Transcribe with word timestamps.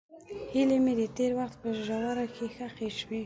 هیلې 0.53 0.77
مې 0.83 0.93
د 0.99 1.01
تېر 1.17 1.31
وخت 1.39 1.55
په 1.63 1.69
ژوره 1.85 2.25
کې 2.35 2.45
ښخې 2.55 2.89
شوې. 2.99 3.19